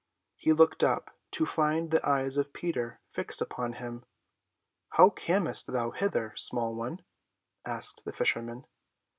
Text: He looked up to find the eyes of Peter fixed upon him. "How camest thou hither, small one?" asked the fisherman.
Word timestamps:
He 0.35 0.51
looked 0.51 0.83
up 0.83 1.15
to 1.29 1.45
find 1.45 1.91
the 1.91 2.03
eyes 2.03 2.35
of 2.35 2.53
Peter 2.53 2.99
fixed 3.07 3.39
upon 3.39 3.73
him. 3.73 4.03
"How 4.97 5.11
camest 5.11 5.67
thou 5.71 5.91
hither, 5.91 6.33
small 6.35 6.75
one?" 6.75 7.03
asked 7.67 8.03
the 8.03 8.11
fisherman. 8.11 8.65